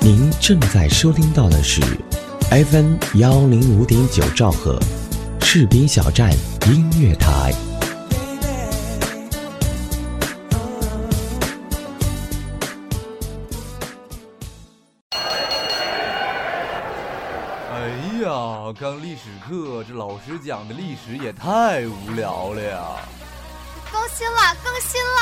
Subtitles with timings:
[0.00, 1.80] 您正在收听到的是
[2.50, 4.78] FM 幺零五点九兆赫，
[5.40, 6.30] 士兵小站
[6.66, 7.54] 音乐台。
[17.72, 17.88] 哎
[18.22, 22.78] 呀，刚历史课，这老师讲的历史也太无聊了呀！
[23.90, 25.20] 更新了，更新了！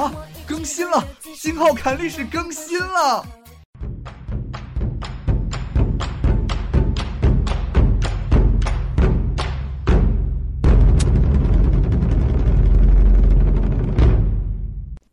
[0.00, 0.12] 啊，
[0.48, 1.06] 更新了！
[1.34, 3.22] 星号看历史更新了！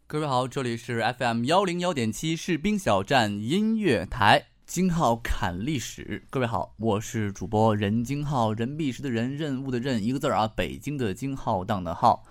[0.07, 6.25] 各位好，这里是 FM 幺零幺点七士兵小站音乐台，金浩侃历史。
[6.29, 12.23] 各位好，我是主播任金浩，人必时的人，任务的任，一个字儿啊，北京的金浩荡的浩。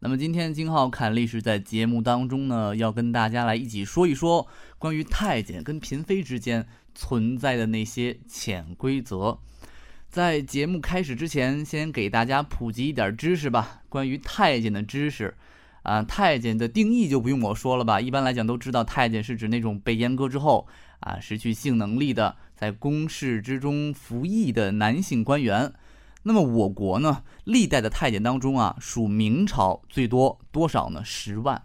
[0.00, 4.46] 那么今天金浩侃历史在节目当中呢，要跟大家来一起说一说
[4.78, 9.38] 关于太监跟嫔妃之间存在的那些潜规则。
[10.08, 15.34] 在节目开始之前，先给大家普及一点知识吧，关于太监的知识。
[15.82, 18.00] 啊，太监的定义就不用我说了吧。
[18.00, 20.66] 一般来讲都知道，太监是指那种被阉割之后
[20.98, 25.72] 啊失去性能力的，在宫室之中服役的男性官员。
[26.28, 31.00] 那么我国呢，历代的太监当中啊，属明朝最多多少呢？
[31.04, 31.62] 十万。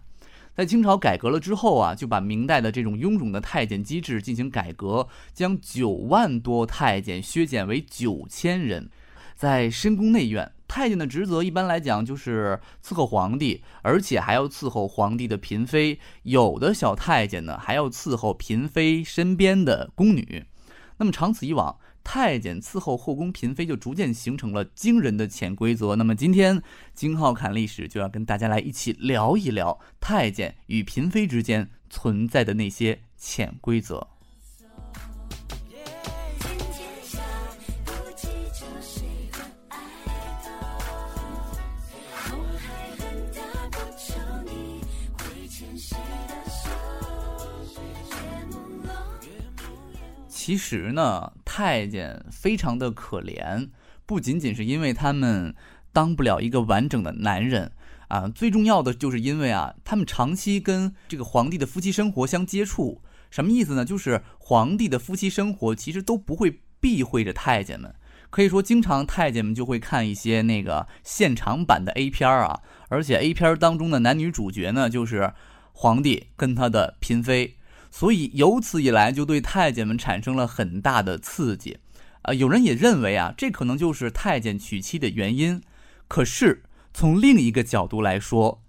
[0.54, 8.88] 在清朝改革了之后啊，就把明代的这种臃肿的太监机制进行改革，将九万多太监削减为九千人，
[9.34, 10.52] 在深宫内院。
[10.68, 15.98] 太监的职责一般来讲就是伺候皇帝，而且还要伺候皇帝的嫔妃。
[16.22, 20.44] 有的小太监呢，还要伺候嫔妃身边的宫女。
[20.98, 25.96] 那么长此以往，太监伺候后宫嫔妃就逐渐形成了惊人的潜规则。
[25.96, 26.62] 那么今天
[26.94, 34.06] 金浩侃历史就要跟大家来一起聊一聊太监与嫔妃之间存在的那些潜规则。
[50.28, 53.68] 其实呢，太监非常的可怜，
[54.06, 55.54] 不仅仅是因为他们
[55.92, 57.72] 当不了一个完整的男人
[58.08, 63.02] 啊，最重要的就是因为啊，他们长期跟这个皇帝的夫妻生活相接触。
[63.30, 63.84] 什么意思呢？
[63.84, 67.94] 就是皇帝的夫妻生活其实都不会避讳着太监们，
[68.30, 75.30] 可以说经常太监们就会看一些那个现场版的 A 片啊，而且 A 片当中的男女主角呢，就是
[75.72, 77.56] 皇帝跟他的嫔妃。
[77.94, 81.76] 所以由此以来，就对太监们产生了很大的刺激，
[82.22, 85.60] 啊，有人也认为啊，这可能就是太监娶妻的原因。
[86.08, 86.62] 可是
[86.94, 88.62] 从另一个角度来说，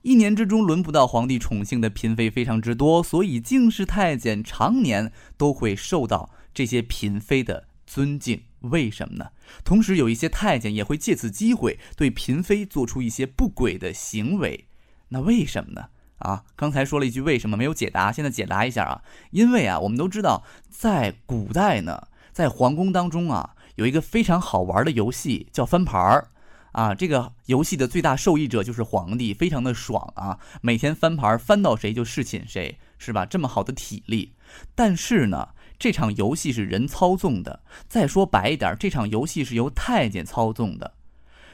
[0.00, 8.42] 一年之中轮不到皇帝宠幸的嫔妃非常之多，所以敬氏太监常年都会受到这些嫔妃的尊敬。
[8.60, 9.26] 为什么呢？
[9.64, 14.66] 同时有一些太监也会借此机会对嫔妃做出一些不轨的行为。
[15.08, 15.88] 那为什么呢？
[16.22, 19.02] 啊，刚才说了一句为什么没有解答，现在解答一下啊。
[19.32, 26.28] 因为啊，我们都知道，在古代呢，在皇宫当中啊，有一个非常好玩的游戏叫翻牌儿
[26.72, 26.94] 啊。
[26.94, 30.38] 这个游戏的最大受益者就是皇帝，非常的爽啊。
[30.60, 33.26] 每天翻牌翻到谁就侍寝谁，是吧？
[33.26, 34.34] 这么好的体力，
[34.74, 37.60] 但是呢，这场游戏是人操纵的。
[37.88, 40.94] 再说白一点，这场游戏是由太监操纵的，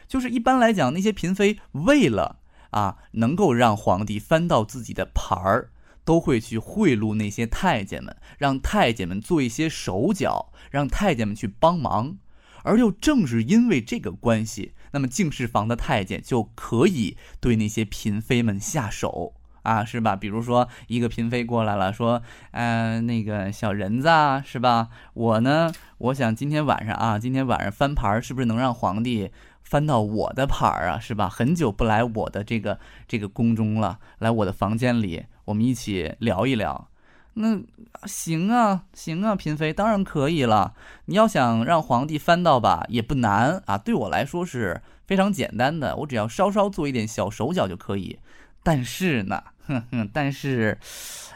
[0.06, 2.40] 就是一般来讲，那些嫔妃为了。
[2.70, 5.70] 啊，能够让皇帝翻到自己的牌儿，
[6.04, 12.18] 都会去贿赂那些太监们，让太监们做一些手脚，让太监们去帮忙。
[12.64, 20.16] 而又正是因为这个关系，那么敬事房的太监就可以对那些嫔妃们下手啊，是吧？
[20.16, 24.88] 比如说一个嫔妃过来了，说，嗯，那个小人子啊，是吧？
[25.14, 29.30] 我呢，我想今天晚上啊，今天晚上翻牌，是不是能让皇帝？
[29.68, 31.28] 翻到我的牌儿啊，是吧？
[31.28, 36.88] 很久不来我的这个这个宫中了，来我的房间里，我们一起聊一聊。
[37.34, 37.60] 那
[38.06, 40.72] 行啊，行啊，嫔妃当然可以了。
[41.04, 48.18] 你要想让皇帝翻到吧，也不难啊，对我来说是非常简单的，我只要稍稍做一点小手脚就可以。
[48.62, 50.78] 但是呢，哼哼，但是，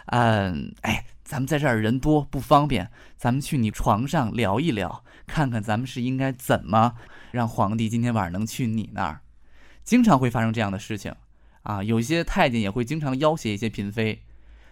[0.07, 6.95] 嗯，哎，咱们在这儿人多不方便，咱们去你床上聊一聊，看看咱们是应该怎么。
[7.33, 9.23] 让皇帝今天晚上能去你那儿，
[9.83, 11.15] 经常会发生这样的事情，
[11.63, 14.23] 啊，有些太监也会经常要挟一些嫔妃。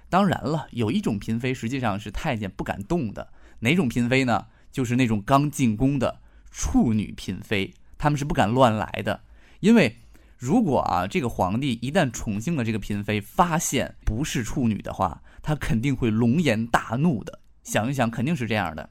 [0.09, 4.47] 当然了，有一种嫔妃实际上是太监不敢动的，哪种嫔妃呢？
[4.71, 6.21] 就是那种刚进宫的
[6.51, 9.23] 处女嫔妃，他们是不敢乱来的，
[9.61, 9.97] 因为
[10.37, 17.41] 如果啊，这个皇帝一旦宠幸了这个嫔妃，发现不是处女的话，他肯定会龙颜大怒的。
[17.63, 18.91] 想一想，肯定是这样的。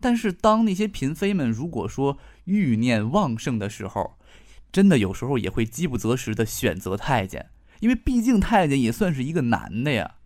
[0.00, 4.14] 但是，当那些嫔妃们如果说欲念旺盛的时候，
[4.72, 7.50] 真的有时候也会饥不择食的选择太监，
[7.80, 10.16] 因为毕竟太监也算是一个男的呀。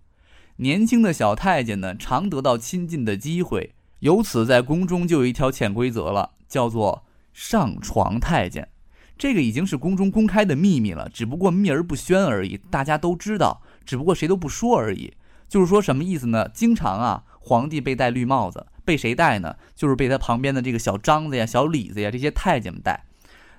[0.56, 8.68] 年轻的小太监呢，常得到亲近的机会，由此在宫中就有一条潜规则了，叫做上床太监。
[9.16, 15.14] 这个已经是宫中公开的秘密了，只不过秘而不宣而已，大家都知道，只不过谁都不说而已。
[15.48, 16.48] 就是说什么意思呢？
[16.48, 19.54] 经常啊，皇帝被戴绿帽子，被谁带呢？
[19.74, 23.04] 就是被他旁边的这个小张子呀、小李子呀这些太监们带。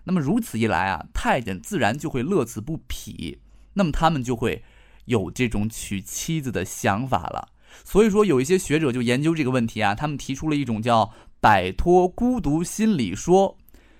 [0.06, 3.38] 那么如此一来啊，太监自然就会乐此不疲，
[3.74, 4.64] 那么他们就会
[5.06, 7.50] 有这种娶妻子的想法了。
[7.86, 13.58] 所以说，有一些学者就研究这个问题啊，他们提出了一种叫摆脱孤独心理说，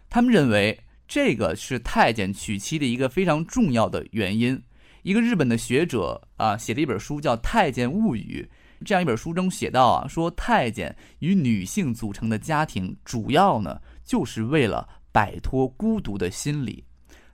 [0.10, 0.80] 他们认为。
[1.12, 4.62] 这个是太监娶妻的一个非常重要的原因。
[5.02, 8.48] 一个日本的学者啊写了一本书叫《太监物语》，
[8.86, 16.86] 这样一本书中写到啊，说太监与女性组成的家庭，主要呢就是为了摆脱孤独的心理。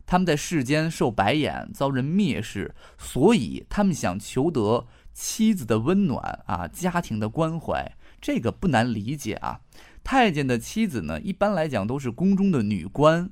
[0.06, 7.92] 他们在世间受白眼，遭人蔑视，所以他们想求得妻子的温暖啊，家庭的关怀。
[8.22, 9.62] 这个不难理解啊。
[10.04, 13.32] 太监的妻子呢，一般来讲都是宫中的女官。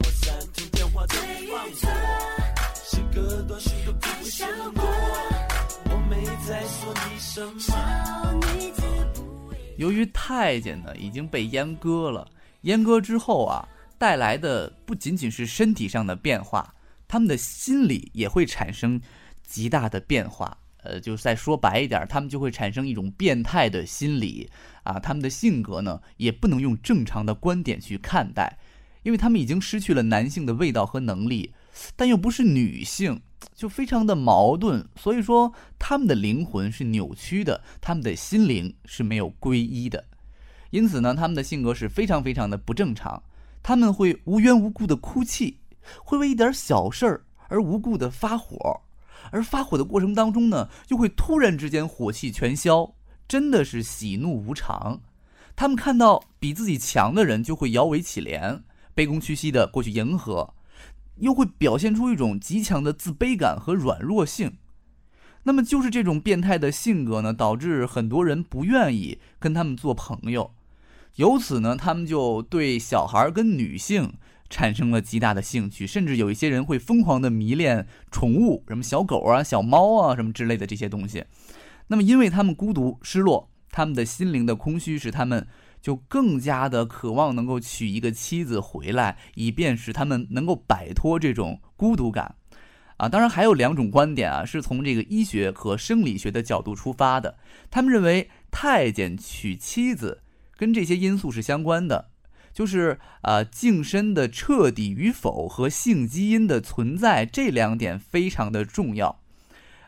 [9.77, 12.27] 由于太监呢已经被阉割了，
[12.63, 13.67] 阉割之后啊，
[13.97, 16.71] 带来的不仅仅是身体上的变化，
[17.07, 19.01] 他们的心理也会产生
[19.43, 20.55] 极大的变化。
[20.83, 24.49] 呃，就再说白一点，他们就会产生一种变态的心理
[24.83, 28.55] 啊，他们的性格呢也不能用正常的观点去看待。
[29.03, 31.53] 因为他们已经失去了男性的味道和能力，
[31.95, 33.21] 但又不是女性，
[33.55, 34.87] 就非常的矛盾。
[34.95, 40.05] 所以说，他们的灵魂是扭曲的，他们的心灵是没有皈依的。
[40.69, 43.21] 因此呢，他们的性格是非常非常的不正常。
[43.63, 45.57] 他们会无缘无故的哭泣，
[46.03, 48.81] 会为一点小事儿而无故的发火，
[49.31, 52.93] 而发火的过程当中呢，又会突然之间火气全消，
[53.27, 55.01] 真的是喜怒无常。
[55.55, 58.61] 他们看到比自己强的人，就会摇尾乞怜。
[58.95, 60.53] 卑躬屈膝的过去迎合，
[61.17, 64.53] 又会表现出一种极强的自卑感和软弱性。
[65.43, 70.51] 那么，就是这种变态的性格呢，导致很多人不愿意跟他们做朋友。
[71.15, 74.13] 由此呢，他们就对小孩儿跟女性
[74.49, 81.25] 产生了极大的兴趣，甚至有一些人会疯狂的迷恋宠物，什么小狗啊、小猫啊什么之类的这些东西。
[81.87, 85.47] 那么，因为他们孤独、失落，他们的心灵的空虚，使他们。
[85.81, 92.35] 就更加的渴望能够娶一个妻子回来，以便使他们能够摆脱这种孤独感，
[92.97, 97.37] 啊，当然还有两种观点啊，是从这个医学和生理学的角度出发的。
[97.71, 100.21] 他们认为太监娶妻子
[100.55, 102.11] 跟这些因素是相关的，
[102.53, 109.19] 就是啊，净身的彻底与否和性基因的存在这两点非常的重要。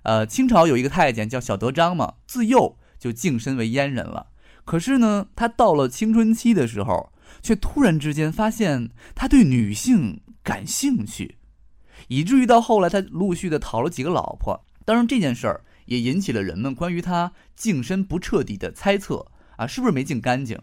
[0.02, 4.32] 呃，清朝有一个太监叫小德张嘛，自幼就净身为阉人了。
[4.66, 11.38] 可是呢，他到了青春期的时候，却突然之间发现他对女性感兴趣，
[12.08, 14.66] 以至于到后来他陆续的讨了几个老婆。
[14.86, 19.28] 当然这件事儿也引起了人们关于他净身不彻底的猜测
[19.58, 20.58] 啊，是不是没净干净？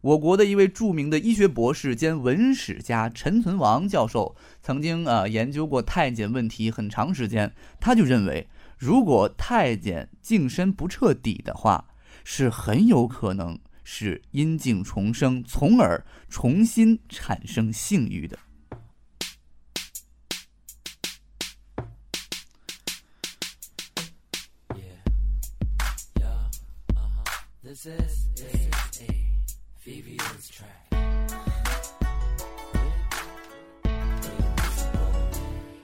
[0.00, 11.86] 我国的一位著名的医学博士兼文史家陈存亡教授曾经啊研究过太监问题很长时间，他就认为，如果太监净身不彻底的话。
[12.30, 18.38] 是很有可能是阴茎重生，从而重新产生性欲的。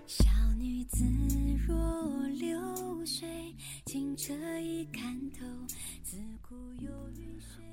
[0.07, 0.27] 小
[0.59, 1.05] 女子
[1.67, 5.64] 若流水，清澈一看透。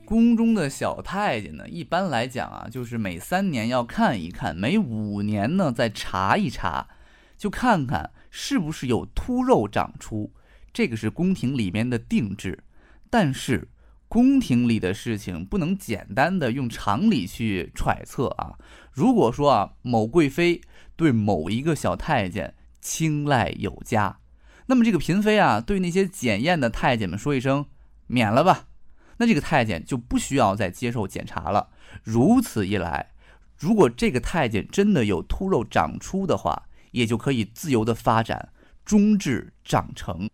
[0.04, 6.90] 宫中的小太监呢，一般来讲啊，就是每三年要看一看，每五年呢再查一查，
[7.38, 10.34] 就看看是不是有秃肉长出。
[10.74, 12.64] 这个是宫廷里面的定制，
[13.10, 13.70] 但是
[14.10, 18.58] 宫廷里的事情不能简单的用常理去揣测啊。
[18.92, 20.60] 如果说啊，某贵妃
[20.98, 24.20] 对某一个小太监青睐有加，
[24.66, 27.66] 那么这个嫔妃啊，对那些检验的太监们说一声
[28.12, 28.68] 免了吧，
[29.16, 31.70] 那这个太监就不需要再接受检查了。
[32.04, 33.14] 如此一来，
[33.58, 38.50] 如果这个太监真的有秃肉长出的话，也就可以自由的发展，
[38.84, 40.30] 终至长成。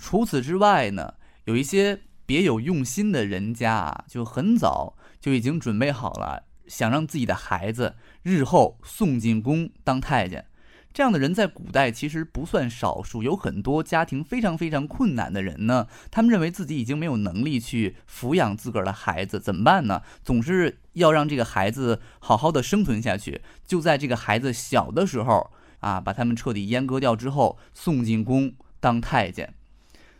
[0.00, 1.12] 除此之外呢，
[1.44, 10.46] 有一些别有用心的人家啊，就很早就已经准备好了，想让自己的孩子日后送进宫当太监。
[10.94, 20.02] 这样的人在古代其实不算少数，有很多家庭非常非常困难的人呢，他们认为自己已经没有能力去抚养自个儿的孩子，怎么办呢？
[20.22, 29.52] 总是要让这个孩子好好的生存下去，就在这个孩子小的时候啊，把他们彻底阉割掉之后，送进宫当太监。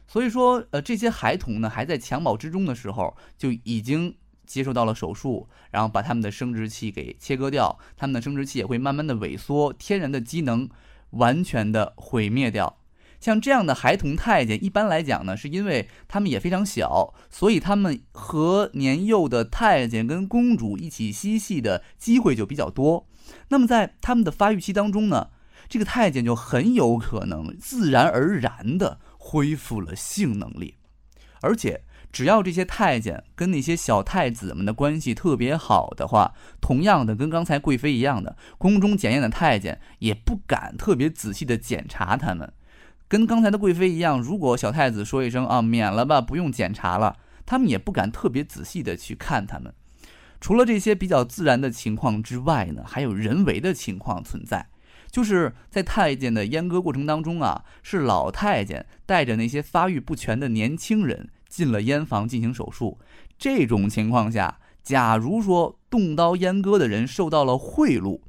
[0.09, 4.17] 所以说，呃，这些孩童呢，还在襁褓之中的时候，就已经
[4.47, 10.69] 接受到了手术，然后把他们的生殖器给切割掉，他们的生殖器也会慢慢的萎缩，天然的机能
[11.11, 12.79] 完全的毁灭掉。
[13.21, 23.07] 像这样的孩童太监，一般来讲呢，是因为他们也非常小，所以他们和年幼的太监跟公主一起嬉戏的机会就比较多。
[23.49, 25.29] 那么在他们的发育期当中呢，
[25.69, 29.01] 这个太监就很有可能自然而然的。
[29.27, 30.75] 恢复了性能力，
[31.41, 31.83] 而且
[32.15, 42.53] 只要这些太监跟那些小太子们的关系特别好的话，同样的跟刚才贵妃一样的宫中检验的太监也不敢特别仔细的检查他们。
[43.09, 49.75] 跟刚才的贵妃一样，如果小太子说一声啊免了吧，不用检查了，他们也不敢特别仔细的去看他们。
[50.41, 54.69] 除了这些比较自然的情况之外呢，还有人为的情况存在。
[55.11, 62.99] 就是在太监的阉割过程当中啊，是老太监带着那些发育不全的年轻人进了阉房进行手术。
[63.39, 68.23] 这种情况下，假如说动刀阉割的人受到了贿赂，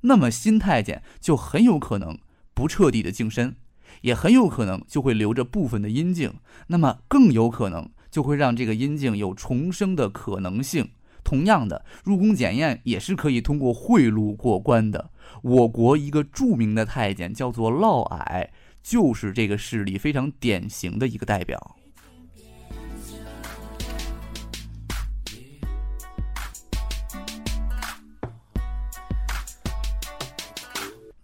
[0.00, 2.18] 那么新太监就很有可能
[2.52, 3.54] 不彻底的净身，
[4.00, 6.32] 也很有可能就会留着部分的阴茎，
[6.66, 10.90] 那么更有可能就会让这个阴茎有重生的可能性。
[11.22, 15.12] 同样的，入宫检验也是可以通过贿赂过关的。
[15.42, 18.48] 我国一个著名的太监叫做嫪毐，
[18.82, 21.76] 就是这个事例非常典型的一个代表。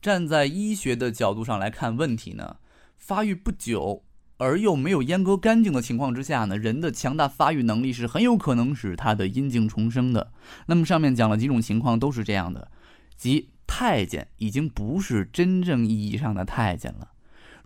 [0.08, 2.56] 站在医学的角度上来看问题呢，
[2.96, 4.04] 发育不久。
[4.38, 10.32] 而又没有阉割干净的情况之下呢，人的强大发育能力是很有可能使他的阴茎重生的。
[10.64, 12.70] 那么上面讲了几种情况都是这样的，
[13.18, 17.10] 即太监已经不是真正意义上的太监了。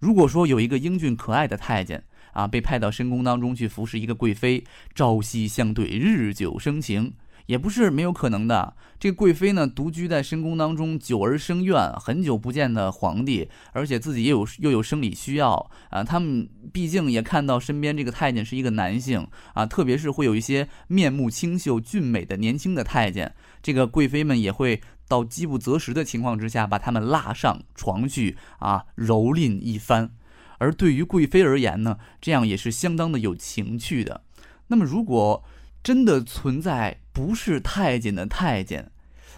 [0.00, 4.64] 如果说有一个英俊可爱的太监啊，被派到深宫当中去服侍一个贵妃，
[4.96, 7.12] 朝夕相对，日久生情。
[7.46, 8.74] 也不是没有可能的。
[8.98, 16.04] 这个贵妃呢，独居在深宫当中，久而生怨，很久不见的皇帝，而且自己也有又有生理需要啊。
[16.04, 30.10] 他们毕竟也看到身边这个太监是一个男性啊，特别是会有一些面目清秀、俊美的年轻的太监，这个贵妃们也会到饥不择食的情况之下，把他们拉上床去啊，蹂躏一番。
[30.58, 34.22] 而对于贵妃而言呢，这样也是相当的有情趣的。
[34.68, 35.42] 那么如果
[35.82, 38.90] 真的存在不是太监的太监，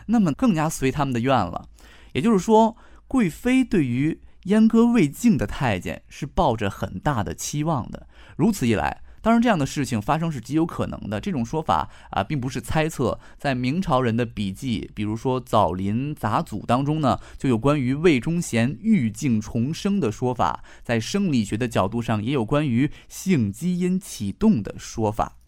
[0.07, 1.69] 那么更加随他们的愿了。
[2.13, 2.77] 也就是说，
[3.09, 8.07] 贵妃对于阉割未尽的太监是抱着很大的期望的。
[8.37, 11.19] 如此一来，当然这样的事情发生是极有可能的。
[11.19, 13.19] 这种说法啊，并不是猜测。
[13.39, 20.63] 在明朝人的笔记，比如说《枣林杂祖》当中呢，就有关于魏忠贤欲境重生的说法。
[20.83, 25.39] 在生理学的角度上，也有关于性基因启动的说法。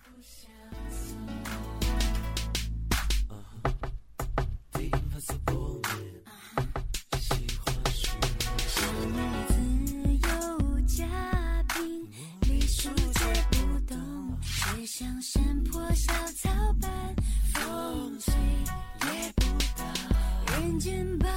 [20.87, 21.29] 肩膀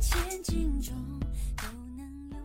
[0.00, 0.94] 前进中
[1.54, 1.66] 都
[1.98, 2.38] 能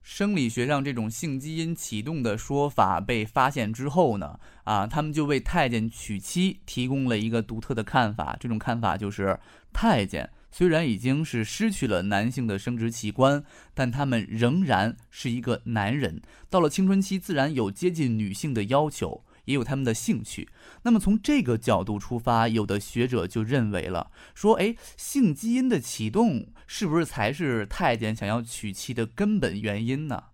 [0.00, 8.34] 生理学上这种性基因启动的说法被发现之后呢，啊，他们就为太监娶妻提供了一个独特的看法。
[8.40, 9.38] 这种看法就是，
[9.70, 13.44] 太监虽然已经是失去了男性的生殖器官，
[13.74, 16.22] 但他们仍然是一个男人。
[16.48, 19.22] 到了青春期，自然有接近女性的要求。
[19.44, 20.48] 也有他们的兴趣。
[20.82, 30.24] 那么从这个角度出发，有的学者就认为了，说，哎，性基因的启动是不是才是太监想要娶妻的根本原因呢？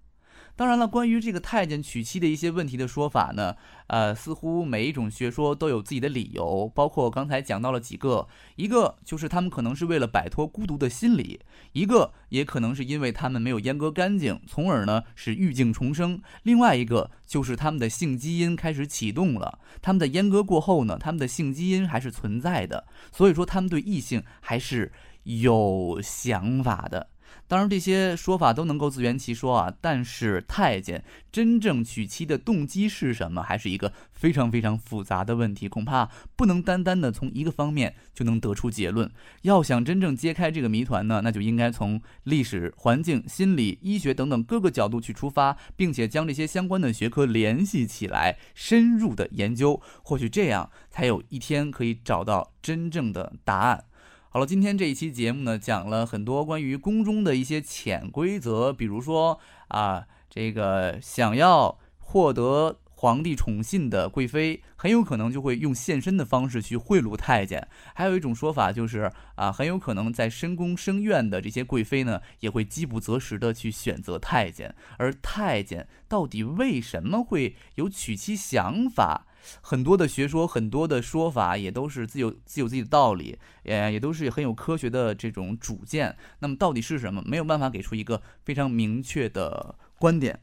[0.59, 3.55] 当然了，关于这个太监娶妻的一些问题的说法呢，
[3.87, 11.39] 呃，似乎每一种学说都有自己的理由，包括刚才讲到了几个，一个就是他们可能是为了摆脱孤独的心理，
[11.75, 24.91] 一个也可能是因为他们没有阉割干净，从而呢使欲境重生，另外一个就是他们的性基因开始启动了，他们的阉割过后呢，他们的性基因还是存在的，所以说他们对异性还是
[25.23, 27.11] 有想法的。
[27.49, 29.75] 当然，这些说法都能够自圆其说啊。
[29.81, 31.03] 但是，太监
[31.33, 39.11] 真正娶妻的动机是什么，还是一个非常非常复杂的问题，恐怕不能单单的从一个方面就能得出结论。
[39.43, 49.81] 要想真正揭开这个谜团呢，那就应该从历史、环境、心理、医学等等各个角度去出发，并且将这些相关的学科联系起来，深入的研究。
[50.03, 53.85] 或许这样，才有一天可以找到真正的答案。
[54.31, 67.59] 好了，今天这一期节目呢，讲了很多关于宫中的一些潜规则，比如说啊，这个想要获得皇帝宠信的贵妃，很有可能就会用献身的方式去贿赂太监；
[67.95, 74.75] 还有一种说法就是啊，很有可能在深宫深院的这些贵妃呢，也会饥不择食的去选择太监。
[74.99, 79.25] 而太监到底为什么会有娶妻想法？
[79.61, 86.17] 很多的学说，很多的说法，也都是自有自有自己的道理，也也都是很有科学的这种主见。
[86.39, 87.23] 那么到底是什么？
[87.27, 90.39] 没有办法给出一个非常明确的观点。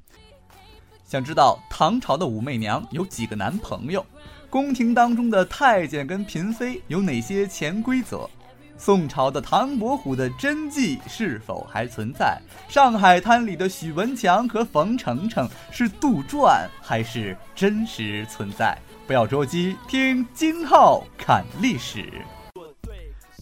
[1.06, 4.06] 想知道唐朝的武媚娘有几个男朋友？
[4.50, 8.30] 宫廷当中的太监跟嫔妃有哪些潜规则？
[8.78, 12.42] 宋朝的唐伯虎的真迹是否还存在？
[12.68, 18.78] 上海滩里的许文强和冯程程是杜撰还是真实存在？
[19.08, 22.12] 不要着急，听金浩侃历史。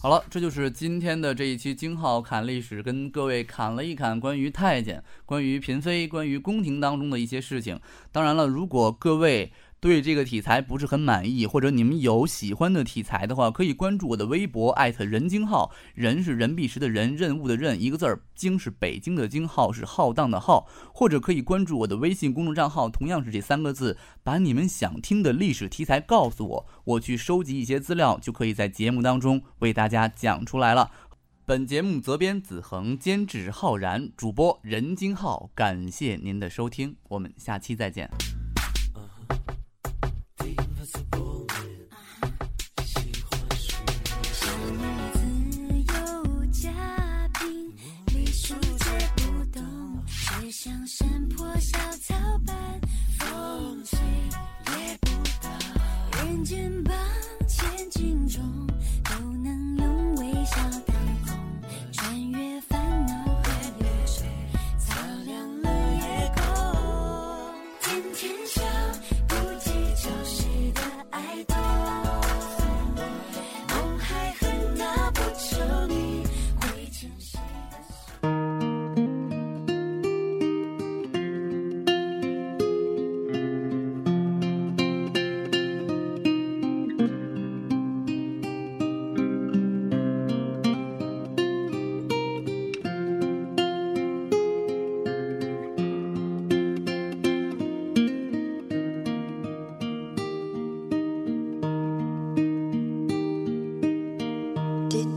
[0.02, 7.80] 好了，这就是今天的这一期金浩侃历史，跟各位侃了一侃关于太监、关于嫔妃、关于宫廷当中的一些事情。
[8.12, 9.50] 当然了，如果各位。
[9.84, 30.90] 对这个题材不是很满意，或者你们有喜欢的题材的话，可以关注我的微博艾特人精号，人是人必时的人，任务的任，一个字儿，京是北京的京，浩是浩荡的浩，或者可以关注我的微信公众账号，同样是这三个字，把你们想听的历史题材告诉我，我去收集一些资料，就可以在节目当中为大家讲出来了。
[31.44, 38.08] 本节目责编子恒，监制浩然，主播任金浩，感谢您的收听，我们下期再见。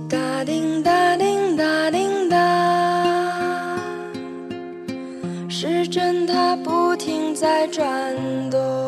[0.09, 2.37] 哒嘀哒嘀哒嘀哒
[5.49, 8.15] 时针它不停在转
[8.49, 8.86] 动。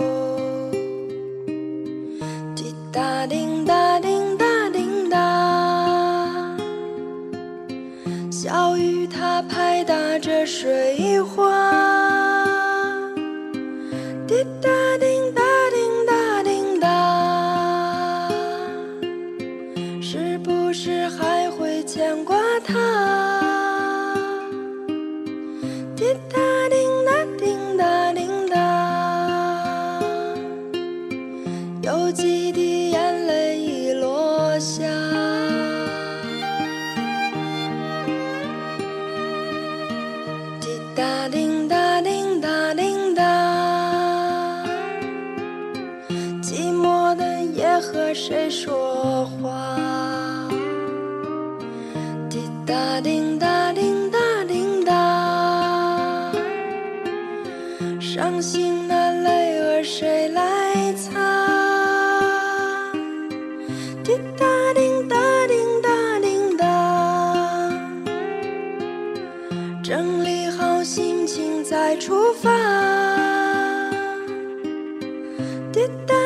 [32.91, 35.08] 眼泪已落下。
[75.79, 76.18] 滴答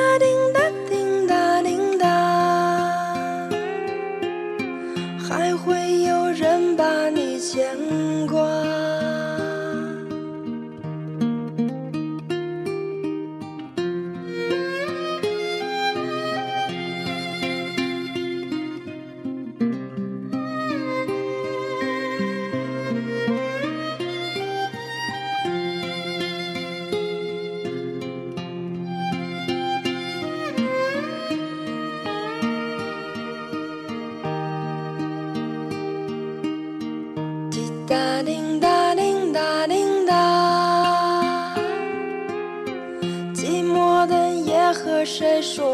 [45.15, 45.72] 谁说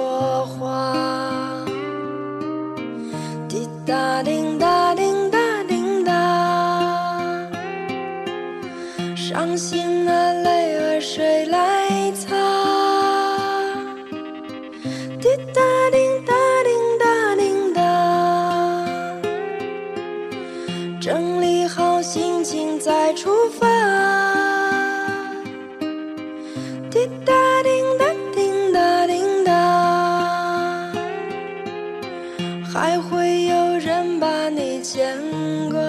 [35.31, 35.88] longer